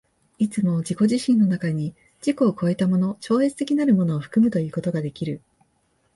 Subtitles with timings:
[0.39, 1.93] いつも自己自身の中に
[2.25, 5.41] 自己を越えたもの、超越的なるものを含むということができる。